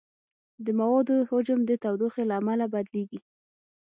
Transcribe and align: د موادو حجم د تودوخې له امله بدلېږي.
د 0.65 0.67
موادو 0.79 1.15
حجم 1.29 1.59
د 1.65 1.71
تودوخې 1.83 2.23
له 2.29 2.35
امله 2.39 2.65
بدلېږي. 2.73 3.19